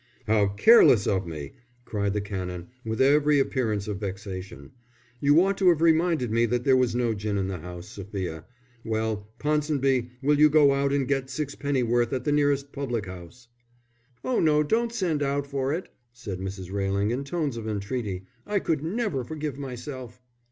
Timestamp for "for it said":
15.45-16.39